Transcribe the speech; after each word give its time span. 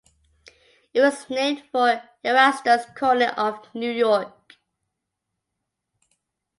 It 0.95 1.01
was 1.01 1.29
named 1.29 1.61
for 1.71 2.01
Erastus 2.23 2.87
Corning, 2.97 3.29
of 3.29 3.67
New 3.75 3.91
York. 3.91 4.55